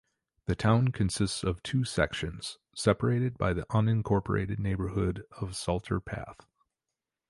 [0.47, 6.47] The town consists of two sections, separated by the unincorporated neighborhood of Salter Path.